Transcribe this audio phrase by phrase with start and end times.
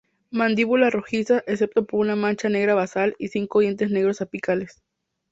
[0.31, 4.81] Mandíbula rojizas, excepto por una mancha negra basal y cinco dientes negros apicales.